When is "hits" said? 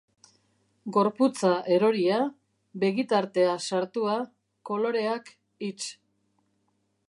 5.67-5.91